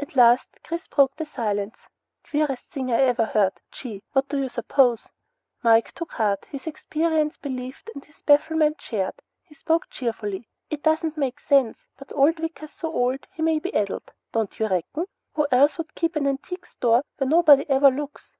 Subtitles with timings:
[0.00, 1.86] At last, Chris broke the silence.
[2.28, 3.52] "Queerest thing I ever heard.
[3.70, 4.02] Gee!
[4.12, 5.08] Whaddaya suppose?"
[5.62, 9.14] Mike took heart, his experience believed and his bafflement shared.
[9.40, 10.48] He spoke cheerfully.
[10.68, 14.66] "It doesn't make sense, but old Wicker's so old he may be addled, don't you
[14.66, 15.06] reckon?
[15.36, 18.36] Who else would keep an antique store where nobody ever looks?